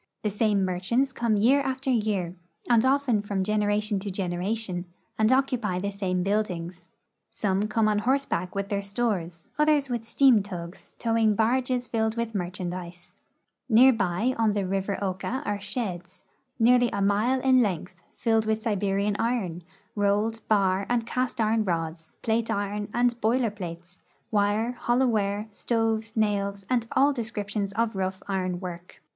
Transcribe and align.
The 0.23 0.31
same 0.31 0.65
merchants 0.65 1.11
come 1.11 1.35
year 1.37 1.61
after 1.61 1.91
year, 1.91 2.33
and 2.67 2.83
often 2.83 3.21
from 3.21 3.43
gen 3.43 3.59
eration 3.61 4.01
to 4.01 4.09
generation, 4.09 4.85
and 5.19 5.31
occupy 5.31 5.77
the 5.77 5.91
same 5.91 6.23
buildings. 6.23 6.89
Some 7.29 7.67
come 7.67 7.87
on 7.87 7.99
horseback 7.99 8.55
with 8.55 8.69
their 8.69 8.81
stores, 8.81 9.49
others 9.59 9.89
with 9.91 10.03
steam 10.03 10.41
tugs 10.41 10.95
towing 10.97 11.35
barges 11.35 11.87
filled 11.87 12.17
with 12.17 12.33
merchandise. 12.33 13.13
Near 13.69 13.93
by 13.93 14.33
on 14.39 14.53
the 14.53 14.63
rivpr 14.63 14.99
Oka 15.03 15.43
are 15.45 15.61
sheds, 15.61 16.23
nearly 16.57 16.89
a 16.91 16.99
mile 16.99 17.39
in 17.39 17.61
length, 17.61 17.93
filled 18.15 18.47
with 18.47 18.59
Siberian 18.63 19.15
iron, 19.19 19.61
rolled, 19.95 20.39
bar, 20.47 20.87
and 20.89 21.05
cast 21.05 21.39
iron 21.39 21.63
rods, 21.63 22.15
plate 22.23 22.49
iron, 22.49 22.87
and 22.91 23.21
boiler 23.21 23.51
plates, 23.51 24.01
wire, 24.31 24.71
hollow 24.71 25.05
ware, 25.05 25.45
stoves, 25.51 26.17
nails, 26.17 26.65
and 26.71 26.87
all 26.93 27.13
descriptions 27.13 27.71
of 27.73 27.95
rough 27.95 28.23
iron 28.27 28.59
work. 28.59 28.99